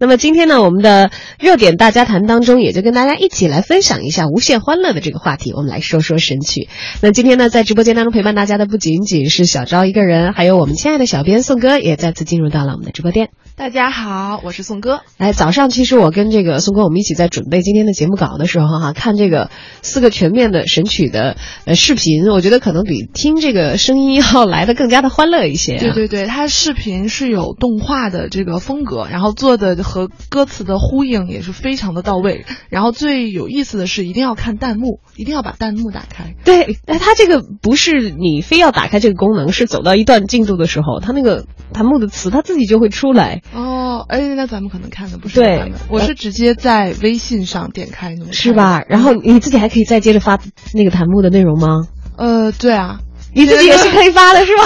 [0.00, 5.52] 那么今天呢，我们的热点大家谈当中，也就跟大家一起来分享一下无限欢乐的这个话题。
[5.52, 6.68] 我们来说说神曲。
[7.00, 13.28] 那今天呢，在直播间当中陪伴大家的不仅仅是小昭一个人，还有我们亲爱的小编宋哥也再次进入到了我们的直播间。
[13.56, 15.02] 大家好，我是宋哥。
[15.16, 19.48] 来，早上其实我跟这个宋哥我们一起在准备今天的节目稿的时候哈，看这个
[19.80, 25.80] 四个全面的神曲的呃视频，我觉得可能比听这个声音要来的更加的欢乐一些、啊。
[25.80, 32.44] 对对对，它视频是有动画的这个风格，然后做的和歌词的呼应也是非常的到位。
[32.70, 36.34] 然后最有意思的是，一定要看弹幕，一定要把弹幕打开。
[36.44, 43.42] 对，哎，它这个不是你非要打开这个功能，是走到一段进度的时候，它那个弹幕的词它自己就会出来。
[43.54, 48.82] 哦，哎，那咱们可能看的不是对版本，我是直接在微信上点开是吧？
[48.88, 50.40] 然后你自己还可以再接着发
[50.72, 51.86] 那个弹幕的内容吗？
[52.16, 53.00] 呃，对啊，
[53.34, 54.64] 你自己也是可以发的是吧？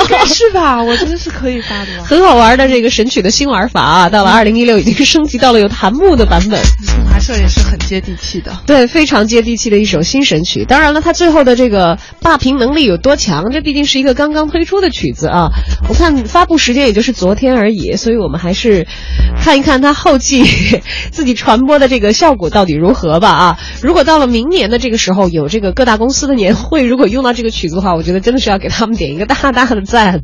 [0.00, 0.82] 应该是吧？
[0.82, 2.04] 我真的是可以发的吧？
[2.04, 6.60] 很好玩的这个神曲的新玩法啊，到了二零一六已经升级到了有弹幕的版本。
[7.16, 8.60] 华社也是很接地气的。
[8.66, 10.66] 对，非常接地气的一首新神曲。
[10.66, 15.48] 当然了，它最后的这个霸屏能力有多强，这毕竟是一个刚刚推出的曲子啊。
[15.88, 18.86] 我看发布时间也就是昨天而已，所以我们还是
[19.42, 20.44] 看一看它后继
[21.10, 23.58] 自己传播的这个效果到底如何吧啊。
[23.80, 30.20] 如果到了明年的这个时候有这个各大公司的年会，如果用到这个曲子的话，我觉得真的是要给他们点一个大大的赞。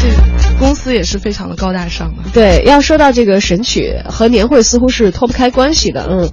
[0.00, 2.22] 这 个公司也是非常的高大上的。
[2.32, 6.06] 对，要说到这个神曲和年会，似乎是脱不开关系的。
[6.10, 6.28] 嗯，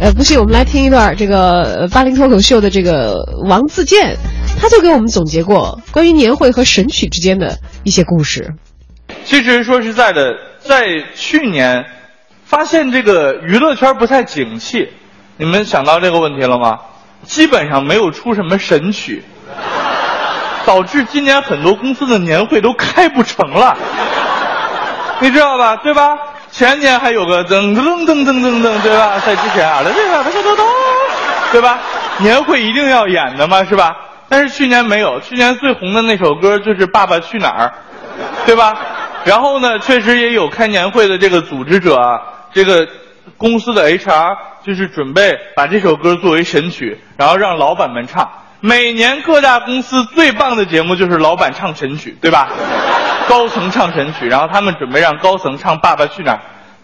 [0.00, 3.14] 呃，不信我们来听一段这个呃八零脱口秀的这个
[3.48, 4.16] 王自健，
[4.60, 8.54] 他就给我们总结过关于年会和神曲之间的一些故事。
[9.24, 11.84] 其实说实在的，在去年
[12.44, 14.88] 发现这个娱乐圈不太景气，
[15.36, 16.78] 你们想到这个问题了吗？
[17.22, 19.24] 基本上没有出什么神曲，
[20.66, 23.74] 导致今年很多公司的年会都开不成了，
[25.20, 25.76] 你知道吧？
[25.76, 26.18] 对吧？
[26.50, 29.18] 前年还有个噔噔噔噔噔噔，对吧？
[29.24, 30.62] 在之前啊，这个这个噔噔，
[31.52, 31.78] 对吧？
[32.18, 33.94] 年会一定要演的嘛，是吧？
[34.28, 37.72] 但是去年没有，去年最红的那首歌就是《爸爸去哪儿》，
[38.46, 38.74] 对吧？
[39.24, 42.20] 然后呢，确实也有开年会的这个组织者啊，
[42.52, 42.88] 这个
[43.36, 48.28] 公司的 HR 就是准备把这首歌作为神曲，然后让老板们唱。
[48.60, 52.48] 每年各大公司最棒的节目就是老板唱神曲，对吧？
[53.28, 56.36] 高层唱神曲，然后他们准备让高层唱《爸爸去哪儿》，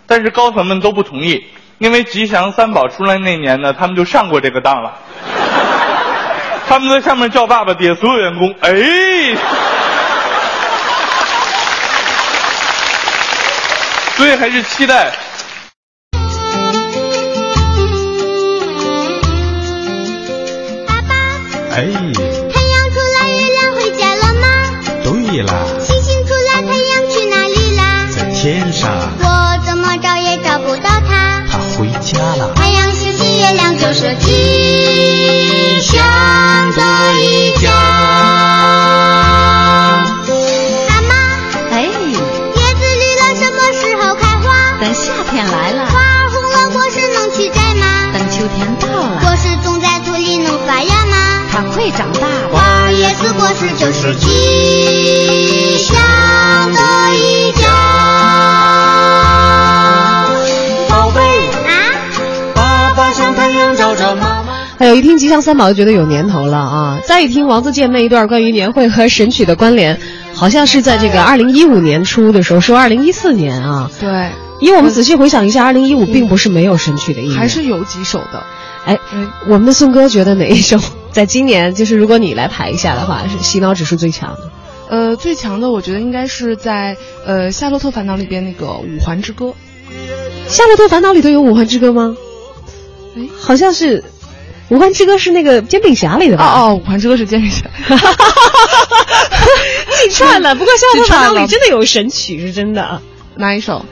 [0.06, 1.46] 但是高层们都不同意，
[1.78, 4.92] 因为吉祥三宝出来那年呢，他们就上过这个当了。
[6.68, 8.72] 他们在上面叫爸爸爹，所有员工哎。
[14.16, 15.10] 所以还是期待。
[21.74, 21.96] 哎，太阳
[22.90, 24.46] 出来，月亮回家了吗？
[25.02, 28.06] 对啦，星星出来，太阳去哪里啦？
[28.14, 31.42] 在天上，我怎么找也找不到它。
[31.50, 32.52] 它回家了。
[32.54, 34.14] 太阳、星星、月亮就是
[53.62, 55.94] 子果实就是吉祥
[56.72, 56.80] 的
[57.14, 57.68] 一家。
[60.88, 61.20] 宝贝，
[61.68, 61.70] 啊，
[62.54, 64.52] 爸爸像太阳照着妈妈。
[64.78, 66.98] 还有一听吉祥三宝就觉得有年头了啊！
[67.06, 70.00] 再一听王自健那一段关于年会和神曲的关联，
[70.34, 73.88] 好像是在这个二零一五年初的时候说二零一四年啊。
[74.00, 78.42] 对，因为我们仔细回想一下，二零一五并不是没有神曲的一年，还是有几首的。
[78.86, 78.98] 哎，
[79.46, 80.80] 我们的宋哥觉得哪一首
[81.12, 84.50] 在今年就是如果你来排一下的话，是洗脑指数最强的？
[84.88, 89.46] 呃，最强的我觉得应该是在呃《夏洛特烦恼》里边那个《五环之歌》。
[90.48, 92.14] 《夏洛特烦恼》里头有《五环之歌》吗？
[93.16, 94.00] 哎，好像是，
[94.70, 96.44] 《五环之歌》是那个煎饼侠里的吧？
[96.44, 97.66] 哦哦，《五环之歌》是煎饼侠。
[100.02, 103.00] 记串了，不过《夏洛特烦恼》里真的有神曲，是真的。
[103.36, 103.84] 哪一首？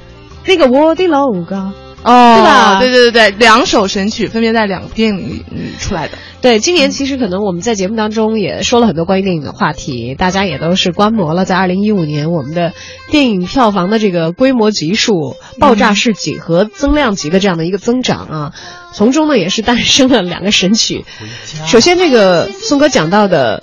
[0.47, 1.73] 那个我的老家。
[2.03, 6.17] 哦，对吧对对对对，两首神曲分别在两个电影里嗯出来的。
[6.41, 12.73] 对，今年其实可能我们在节目当中也说了很多关于电影的话题，大家也都是观摩了，在二零一五年我们的
[13.11, 18.53] 电影票房的这个规模级数爆炸式几何增量级的这样的一个增长啊，
[18.95, 21.05] 从中呢也是诞生了两个神曲。
[21.67, 23.63] 首先，这个宋哥讲到的。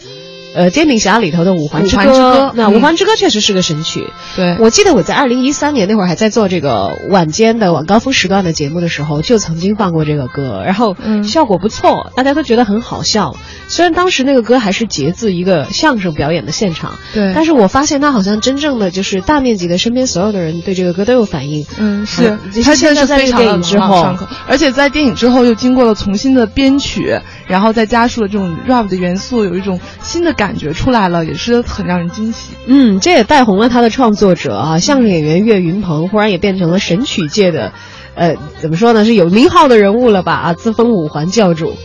[0.58, 4.08] 呃《煎饼侠》里头的《五环之歌》之歌那《嗯五环之歌》确实是个神曲。
[4.36, 13.36] 对，我记得我在二零一三年那会儿还在做这个晚间的晚高峰时段的节目的时候，就曾经放过这个歌，然后嗯效果不错，大家都觉得很好笑。
[13.68, 21.66] 虽然当时那个歌还是节自一个相声表演的现场，对但是我发现他好像真正的就是大面积的身边所有的人对这个歌都有反应。
[21.78, 24.16] 嗯，是嗯，它真的是现在在电影之后
[24.48, 32.54] 而且在电影之后又经过了重新的编曲，然后再加入了这种 rap 的元素，有一种新的感感觉出来了，也是很让人惊喜。
[32.68, 37.74] 嗯，这也带红了他的创作者啊，相声演员岳云鹏，忽然也变成了神曲界的，
[38.16, 40.32] 呃，怎么说呢，是有名号的人物了吧？
[40.32, 41.76] 啊，自封五环教主。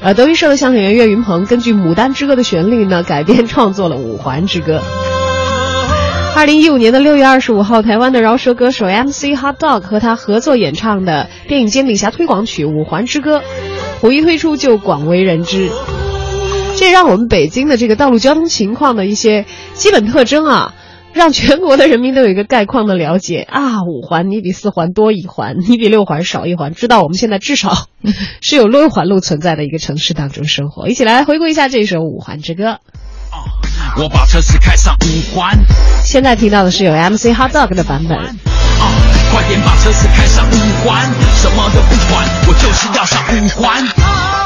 [0.00, 4.78] 呃，德云社的相声演员岳云鹏根据《牡丹之歌》的旋律呢，改编创作了《五环之歌》。
[6.34, 13.40] 二零一五年的六月二十五号，台湾的饶舌歌手 MC Hot Dog 和他合作演唱的电影《煎饼侠》推广曲《五环之歌》，
[14.00, 15.68] 甫一推出就广为人知。
[16.80, 19.44] 这让我们北京的这个道路交通情况的一些
[19.74, 20.74] 基本特征啊，
[21.12, 23.82] 让全国的人民都有一个概况的了解啊。
[23.82, 27.88] 五环你比四环多一环，你比六环少一环，知道我们现在至少
[28.40, 30.88] 是有六环路存在的一个城市当中生活。
[30.88, 32.64] 一起来回顾一下这首《五环之歌》。
[34.02, 35.58] 我把车子开上五环，
[36.02, 38.16] 现在听到的是有 MC Hot Dog 的版本。
[38.16, 38.32] 啊，
[39.30, 44.39] 快点把车子开上五环，什么都不管，我就是要上五环。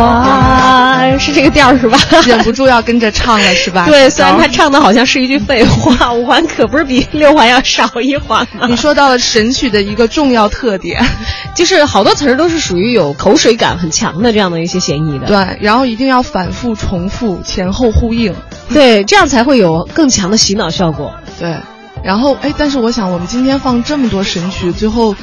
[0.00, 1.98] 一环是这个调儿是吧？
[2.26, 3.86] 忍不住要跟着唱了，是吧？
[3.86, 8.66] 对，虽然他唱的好像是一句废话， 五环可不是比六环要少一环吗？
[8.68, 11.04] 你说到了神曲的一个重要特点，
[11.54, 15.26] 就是好多词儿都是属于有口水感很强的这样的一些嫌疑的。
[15.26, 18.34] 对，然后一定要反复重复，前后呼应，
[18.72, 21.14] 对，这样才会有更强的洗脑效果。
[21.38, 21.56] 对。
[22.02, 25.14] 然后，哎，但是我想，我们今天放这么多神曲，最后，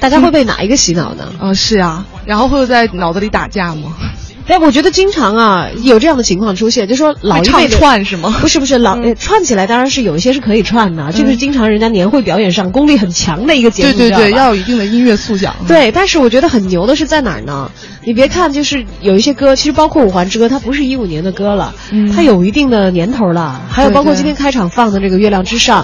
[0.00, 1.32] 大家会被哪一个洗脑呢？
[1.40, 3.92] 嗯，是呀，然后会在脑子里打架吗？
[4.46, 8.34] 哎，我觉得经常啊有这样的情况出现，就说老唱一辈串是吗？
[8.40, 15.54] 不是不是老、呃串起来当然是有一些是可以串的，这个是经常人家年会表演上功力很强的一个节目，对对对，要有一定的音乐素养。
[15.66, 17.70] 对，但是我觉得很牛的是在哪儿呢？
[18.04, 23.60] 你别看就是有一些歌，其实包括《五环之歌》，它不是一五年的歌了，嗯它有一定的年头了。
[23.68, 25.82] 还有包括今天开场放的这个《月亮之上》，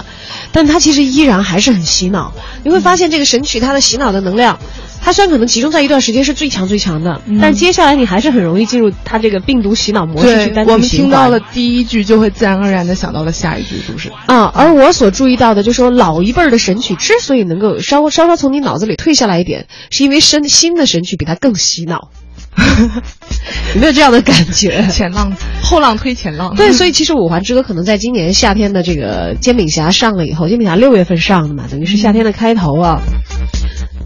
[0.53, 2.33] 但它其实依然还是很洗脑。
[2.63, 4.57] 你会发现这个神曲它的洗脑的能量，
[5.03, 14.09] 它虽然可能集中在一段时间是最强最强的，但接下来你还是很容易进入它这个病毒洗脑模式去对，单我们听到了第一句，就会自然而然的想到了下一句，是不是？
[14.27, 22.09] 啊，而我所注意到的，就是说老一辈儿的神曲之所以能够稍稍稍从你脑子里退下来一点，是因为新新的神曲比它更洗脑。
[23.73, 24.85] 有没有这样的感觉？
[24.91, 26.55] 前浪后浪推前浪。
[26.55, 33.01] 对，所以其实《五环之歌》可能在今年夏天的这个《煎饼侠》上了以后，《煎饼侠》六月份上的嘛，等于是夏天的开头啊，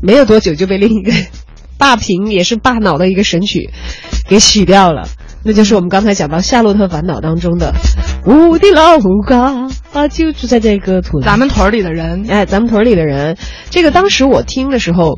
[0.01, 1.11] 没有多久就被另一个
[1.77, 3.69] 霸屏也是霸脑的一个神曲
[4.27, 5.07] 给洗掉了。
[5.43, 7.73] 那就是我们刚才讲到《夏洛特烦恼》当中的
[8.25, 8.97] “我的老
[9.29, 13.37] 家啊，就住在这个屯咱们屯里的人，哎，咱们屯里的人，
[13.69, 15.17] 这个当时我听的时候，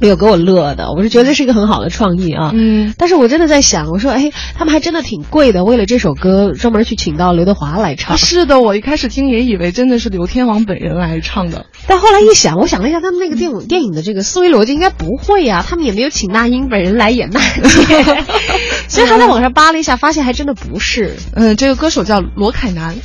[0.00, 2.50] 没有给我乐的，我是觉得这是一个很好的创意啊。
[2.54, 8.16] 嗯，但是我真的在想，我说，哎，他们还真的挺贵的，为了这首歌专门去请到刘德华来唱。
[8.16, 11.66] 是的，我一开始听也以为真的是刘天王本人来唱的。
[11.86, 18.16] 但后来一想，我想了一下，他们那个电影电影的这个思维逻辑应该不会呀、他们也没有请那英本人来演那姐，
[18.88, 21.16] 所以他在网上扒了一下，发现还真的不是。
[21.34, 22.96] 嗯，这个歌手叫罗凯南。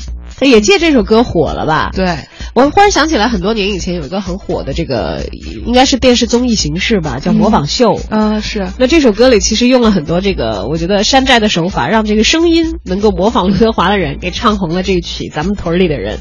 [0.42, 1.92] 也借这首歌火了吧？
[1.94, 2.18] 对，
[2.54, 5.26] 我忽然想起来，很多年以前有一个很火的这个，
[5.66, 8.00] 应该是电视综艺形式吧，叫模仿秀。
[8.10, 8.68] 嗯、是。
[8.78, 16.18] 那这首歌里其实用了很多这个，我觉得山寨的手法，让这个声音能够模仿刘德华的人给唱红了这一曲《咱们屯儿里的人》。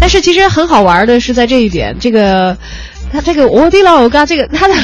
[0.00, 2.58] 但是其实很好玩的是在这一点，这个
[3.16, 4.74] 他这个我的老嘎，这个他的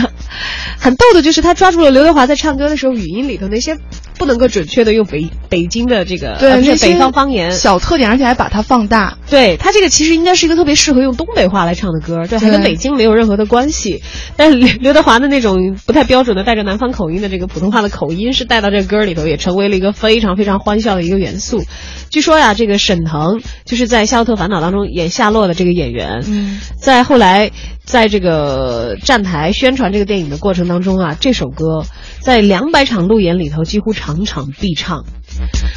[0.79, 3.77] 很逗的就是他抓住了刘德华在唱歌的时候语音里头那些
[4.19, 9.19] 不能够准确的用北北京的这个对，呃北方方言小特点，而且还把它放大。
[9.29, 14.03] 对他这个其实应该是一个特别适合用东北话来唱的歌，对，还跟北京没有任何的关系。
[14.37, 21.63] 但是刘刘德华的那种不太标准的带着南方口音的这个普通话的口音，是带到这个歌里头，也成为了一个非常非常欢笑的一个元素。
[22.11, 27.53] 据说呀，这个沈腾就是在《夏洛特烦恼》当中演夏洛的这个演员，嗯，在后来
[27.85, 31.85] 在这个站台宣传这个电影的过程当中啊，这首歌
[32.19, 35.05] 在两百场路演里头几乎场场必唱。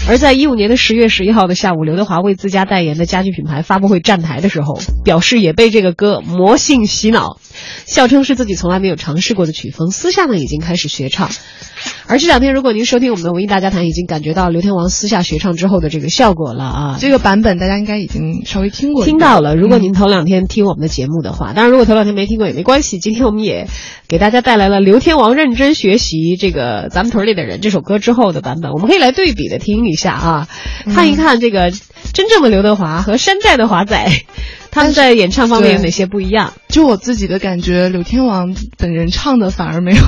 [0.10, 7.38] 而在一五年的十月十一号的下午，刘德华为自家代言的家具品牌发布会站台的时候，表示也被这个歌魔性洗脑，
[7.86, 11.30] 笑称是自己从来没有尝试过的曲风，私下呢已经开始学唱。
[12.08, 16.98] 而这两天，如果您收听我们的文艺大家谈，已经感觉到刘天王私下学唱之后的这个效果了啊。
[17.00, 19.56] 这个版本大家应该已经稍微听过，听到了。
[19.56, 23.00] 如果嗯您头两天听我们的节目的话，当然如果头两天没听过也没关系。
[23.00, 23.68] 今天我们也
[24.08, 30.48] 给大家带来了刘天王认真学习这个咱们屯里的人这首歌之后的版本，我们可以来对比的听一下啊，
[30.86, 31.72] 嗯看一看这个
[32.14, 34.10] 真正的刘德华和山寨的华仔，
[34.76, 36.52] 他们在演唱方面有哪些不一样？
[36.68, 40.02] 就我自己的感觉，柳天王本人唱的反而没有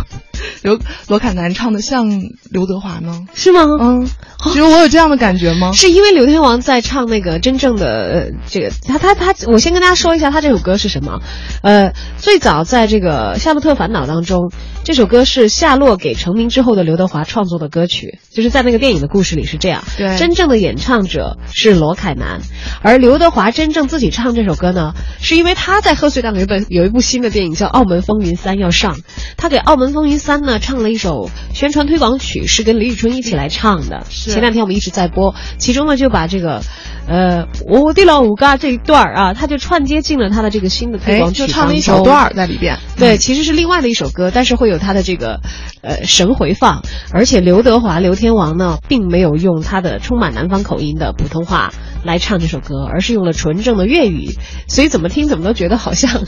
[0.63, 2.09] 刘罗凯南唱的像
[2.49, 3.25] 刘德华呢。
[3.33, 3.65] 是吗？
[3.79, 4.07] 嗯，
[4.43, 5.71] 其实我有这样的感觉吗？
[5.73, 11.21] 是因为刘天王在唱那个真正的呃这个他他他，我先跟大家说一下他这首歌是什么。
[11.61, 14.51] 呃，最早在这个《夏洛特烦恼》当中，
[14.83, 19.83] 这首歌是夏洛给成名之后的刘德华创作的歌曲，就是在那个电影的故事里是这样。
[19.97, 22.41] 对真正的演唱者是罗凯南，
[22.81, 28.97] 而刘德华真正自己唱这首歌呢，是因为他在贺岁档有一本有一部新的电影叫《澳门风云三》要上，
[29.37, 34.05] 他给《澳门风云三》呢唱了一首宣传推广曲，是跟李宇春一起来唱的。
[34.09, 36.59] 是前两天我们一直在播，其中呢就把这个，
[37.07, 42.77] 呃，我的老五嘎这一段儿啊，他就串接进了他的这个新的推哎，广曲就唱了一小段在里边。
[42.97, 45.39] 对，其实是另外的一首歌，但是会有他的这个
[45.81, 51.71] 呃神回放，而且刘德华刘天王呢，并没有用他的充满南方口音的普通话
[52.03, 54.31] 来唱这首歌，而是用了纯正的粤语，
[54.67, 56.21] 所以怎么听怎么都觉得好像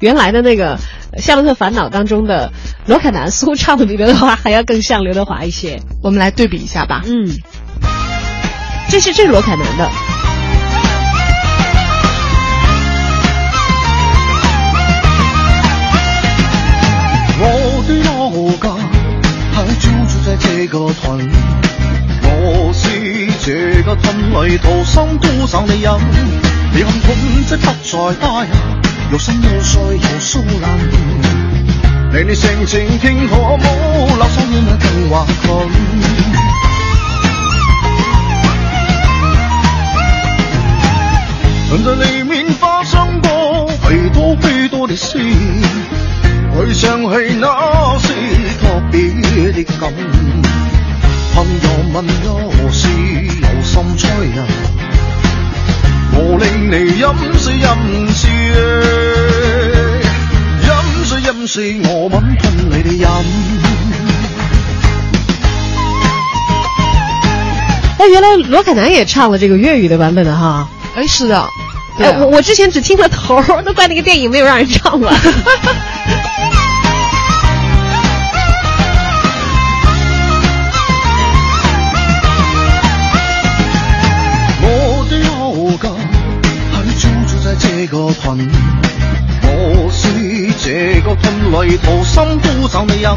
[0.00, 0.76] 原来的那个
[1.20, 2.52] 《夏洛特烦恼》当中的
[2.86, 5.80] 罗凯南似乎唱的比刘德华还要更像刘德华一些。
[6.02, 7.02] 我们来对比一下吧。
[7.06, 7.28] 嗯，
[8.88, 9.90] 这是这是罗凯南的。
[17.38, 18.74] 我的老家
[19.52, 21.30] 还居住在这个屯，
[22.22, 25.92] 我是这个屯里土生土长的人。
[26.72, 27.08] 你看不
[27.48, 27.56] 再
[28.20, 28.50] 大呀，
[29.12, 30.78] 又深又碎又疏烂。
[32.12, 35.68] 你你性情挺可冇，留守遠啊更華困。
[41.68, 45.18] 人在里面发生过许多许多的事，
[46.56, 48.12] 回想起那是
[48.60, 49.92] 特别的感。
[51.34, 52.88] 朋友问我是
[53.42, 54.08] 有心吹
[54.38, 54.46] 啊，
[56.18, 57.76] 我令你飲水飲
[58.10, 58.26] 死
[60.66, 60.70] 飲
[61.04, 63.06] 水飲死我吻吞你的飲。
[67.98, 70.68] 哎，原来罗凯南也唱了这个粤语的版本的哈。
[70.94, 71.48] 哎，是的，
[71.98, 75.14] 我我之前只听了头儿，都怪那个电影没有让人唱完。
[88.06, 88.38] 在这个屯，
[89.42, 89.98] 我是
[90.62, 93.10] 这个屯里土生土长的人。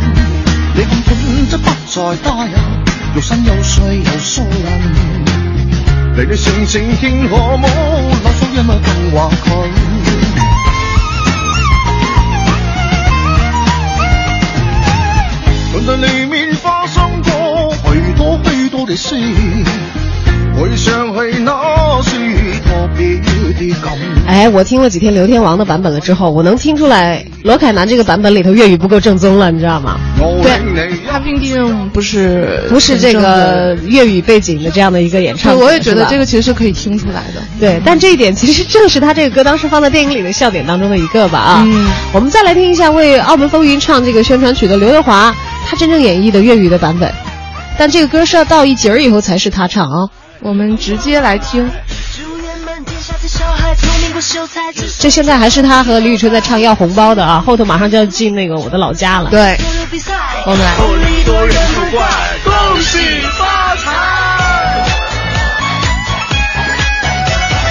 [0.74, 2.58] 你看屯即不再大呀，
[3.16, 4.82] 又新又碎又疏烂。
[6.18, 9.48] 你的性情挺可冇，留守人啊更華佢。
[15.72, 19.16] 屯在里面发生过许多许多的事，
[20.60, 21.29] 回想起
[24.40, 30.00] 哎，我听了几天刘天王的版本了之后，我能听出来罗凯南这个版本里头粤语不够正宗了，你知道吗？
[30.18, 37.44] 我对他毕竟不是不是这个粤语背景的这样的一个演唱对，我也觉得这个其实是可以听出来的。
[37.60, 41.64] 对，但这一点其实正是他这个歌当时放在电影里的笑点当中的一个吧啊。
[41.68, 45.36] 嗯我们再来听一下为《澳门风云》唱这个宣传曲的刘德华，
[45.68, 47.12] 他真正演绎的粤语的版本。
[47.78, 50.08] 但这个歌是要到一节儿以后才是他唱啊。
[50.40, 51.70] 我们直接来听。
[54.76, 59.30] 就这现在还是他和李宇春在唱要红包的啊，后头马上就要进那个我的老家了。
[59.30, 59.58] 对，
[60.46, 60.76] 我们来。
[62.44, 63.00] 恭喜
[63.38, 63.92] 发财！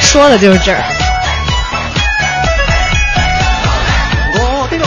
[0.00, 0.82] 说的就是这儿。
[4.34, 4.86] 我的老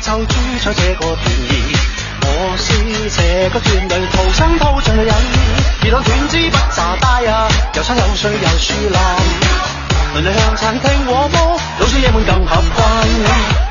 [0.00, 1.50] 就住在这個團兒，
[2.24, 2.64] 我是
[3.10, 3.18] 這
[3.50, 5.14] 個團隊土生土長嘅人，
[5.90, 13.69] 朗断枝不咋呆啊，有山有水有树林，邻里向亲听我睦，老少爷们更合群。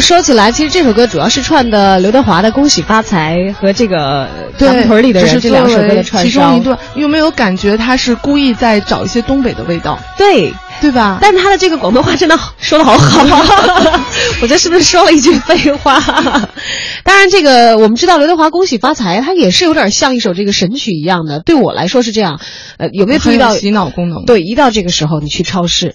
[0.00, 6.60] 说起来，其实这首歌主要是串的刘德华的《恭喜发财》和这个咱们屯里的人这两首歌的串烧为其中一。
[6.60, 11.18] 段，有没有感觉他是故意在找一些东北的味道，对，对吧？
[11.20, 13.44] 但是他的这个广东话真的说的好好，
[14.42, 16.00] 我这是不是说了一句废话？
[17.04, 21.40] 当然，这个我们知道刘德华《恭喜发财》，它也是有点像一首这个神曲一样的。
[21.40, 22.40] 对我来说是这样，
[22.78, 25.94] 呃，有没有注意到洗脑功能？，对，一到这个时候，你去超市，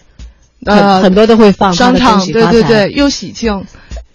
[0.66, 3.66] 呃很很多都会放商场，对对对，又喜庆，节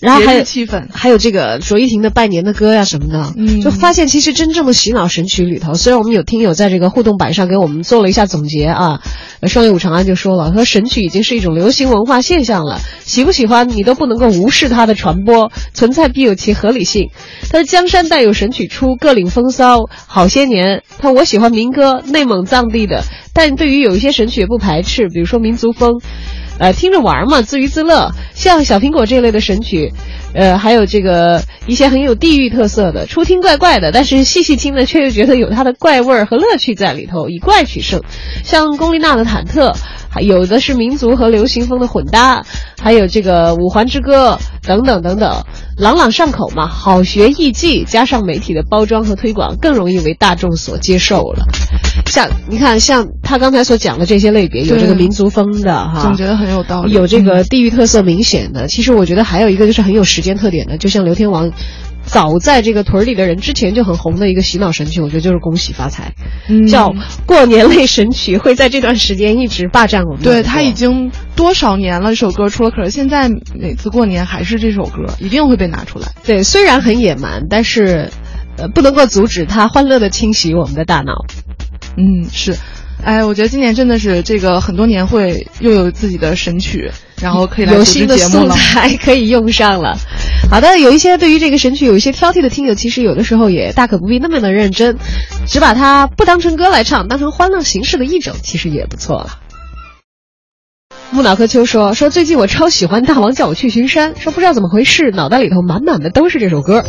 [0.01, 0.89] 然后还有气氛。
[0.93, 9.01] 还有这个卓依婷的拜年的歌呀什么的，嗯就发现其实真正的洗脑神曲里头，虽然我们有听友在这个互动板上给我们做了一下总结啊，
[9.41, 17.11] 呃双叶武长安就说了，说神曲已经是一种流行文化现象了，喜不喜欢你都不能够无视它的传播，存在必有其合理性。
[17.51, 20.83] 他说江山代有神曲出，各领风骚好些年。
[20.99, 26.01] 他说我喜欢民歌，内蒙藏地的，但对于有一些神曲也不排斥，比如说民族风。
[26.59, 28.11] 呃，听着玩嘛，自娱自乐。
[28.35, 29.93] 像小苹果这类的神曲，
[30.37, 38.03] 呃，还有这个一些很有地域特色的，初听怪怪的，但是细细听呢，却又觉得有它的怪味儿和乐趣在里头，以怪取胜。
[38.45, 39.73] 像龚丽娜的《忐忑》，
[40.11, 42.45] 还有的是民族和流行风的混搭，
[42.79, 45.43] 还有这个《五环之歌》等等等等，
[45.79, 51.47] 朗朗上口嘛，好学易记，加上媒体的包装和推广，更容易为大众所接受了。
[52.05, 56.93] 像你看，像他刚才所讲的这些类别，有这个民族风的哈，总觉得很有道理。
[56.93, 58.69] 有这个嗯地域特色明显的。
[58.69, 61.53] 其实我觉得还有一个就是很有时间特点呢，就像刘天王。
[62.07, 66.15] 早在这个屯儿里的人之前就很红的一个洗脑神曲，我觉得就是《恭喜发财》，
[66.49, 66.95] 嗯叫
[67.27, 70.23] 过年类神曲，会在这段时间一直霸占我们。
[70.23, 76.13] 对他已经多少年了，这首歌出了，可是现在每次过年还是这首歌，一定会被拿出来。
[76.23, 78.09] 对，虽然很野蛮，但是，
[78.57, 81.25] 呃，不能够阻止它欢乐的侵袭我们的大脑。
[81.97, 82.57] 嗯，是。
[83.03, 88.55] 哎，我觉得今年真的是这个很多年会又有自己的神曲，然后可以来有新的素节目了。
[88.55, 89.99] 材可以用上了。
[90.51, 94.97] 好的，有一些对于这个神曲有一些挑剔的听友，其实有的时候也大可不必那么的认真，
[95.49, 99.39] 只把它不当成歌来唱，当成欢乐形式的一种，其实也不错了。
[101.11, 106.85] 木脑壳秋说说最近我超喜欢大王叫我去巡山，说不知道怎么回事，脑袋里头满满的都是这首歌。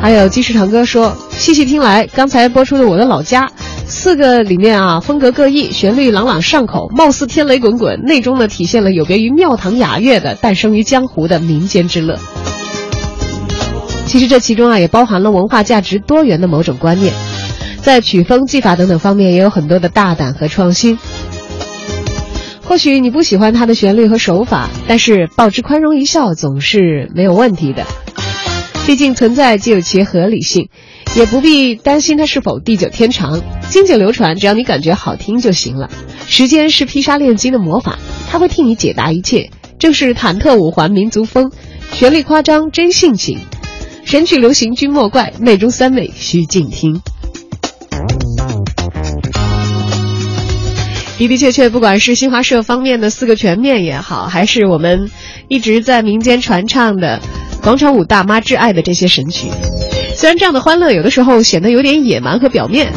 [0.00, 3.46] 还有鸡翅堂哥说，细细听来，刚才播出的《我的老家》，
[3.94, 12.18] 四个里面啊，风格各异，旋律朗朗上口，貌似天雷滚滚，内中呢体现了有别于庙堂雅乐的诞生于江湖的民间之乐。
[14.06, 17.14] 其实这其中啊，也包含了文化价值多元的某种观念，
[17.82, 20.98] 在曲风、技法等等方面也有很多的大胆和创新。
[22.64, 27.84] 或许你不喜欢它的旋律和手法，但是报之宽容一笑总是没有问题的。
[28.86, 30.68] 毕竟存在即有其合理性，
[31.16, 35.88] 也不必担心它是否地久天长，经久流传，只要你感觉好听就行了。
[36.26, 37.98] 时间是劈沙炼金的魔法，
[38.28, 39.50] 它会替你解答一切。
[39.78, 41.52] 正是忐忑五环民族风，
[41.92, 43.38] 旋律夸张真性情，
[44.04, 47.00] 神曲流行君莫怪，内中三味须静听。
[51.16, 55.10] 的的确确，不管是新华社方面的四个全面也好，还是我们
[55.48, 57.20] 一直在民间传唱的
[57.62, 59.48] 广场舞大妈挚爱的这些神曲，
[60.16, 62.92] 虽然这样的欢乐有的时候显得有点野蛮和表面，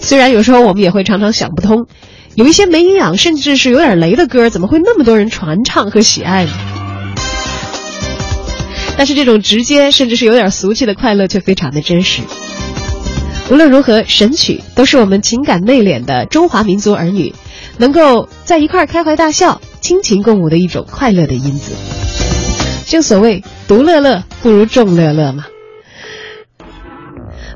[0.00, 1.86] 虽然有时候我们也会常常想不通，
[2.34, 6.52] 有一些没营养甚至是有点雷的歌，怎么会那么多人传唱和喜爱呢？
[8.96, 12.22] 但是这种直接甚至是有点俗气的快乐却非常的真实。
[13.50, 17.34] 无论如何，神曲都是我们情感内敛的中华民族儿女
[17.78, 21.99] 能够在一块儿开怀大笑、亲情共舞的一种快乐的因子。
[22.90, 25.46] 正所谓“独乐乐不如众乐乐”嘛。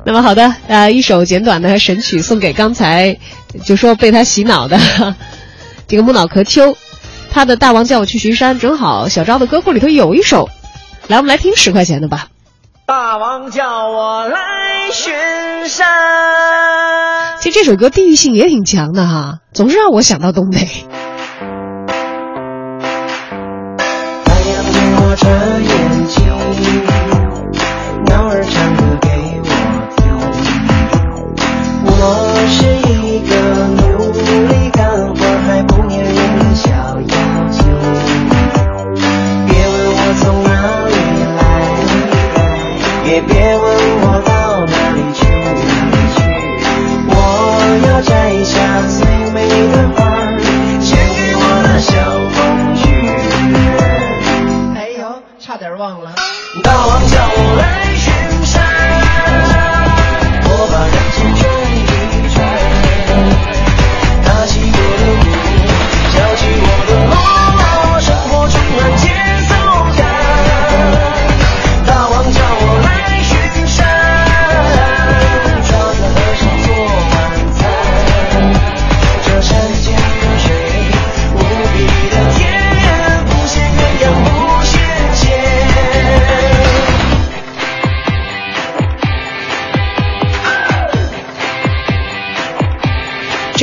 [0.07, 3.19] 那么好的，呃，一首简短的神曲送给刚才
[3.65, 4.79] 就说被他洗脑的
[5.89, 6.77] 这个木脑壳秋。
[7.33, 10.49] 他的《大王叫我去巡山》，正好小昭的歌库里头有一首，
[11.09, 12.29] 来，我们来听十块钱的吧。
[12.87, 14.39] 大王叫我来
[14.93, 15.13] 巡
[15.69, 15.85] 山。
[17.41, 20.69] 其实这首歌地域性也挺强的哈，总是让我想到东北。
[25.25, 25.84] 对我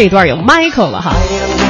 [0.02, 1.61] 这段有 Michael 了哈。